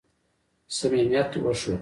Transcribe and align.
صمیمیت 0.77 1.31
وښود. 1.43 1.79